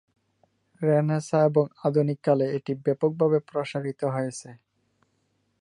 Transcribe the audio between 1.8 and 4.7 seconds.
আধুনিককালে এটি ব্যাপকভাবে প্রসারিত হয়েছে।